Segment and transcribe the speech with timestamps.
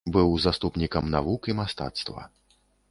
[0.13, 2.21] Быў заступнікам навук і мастацтва.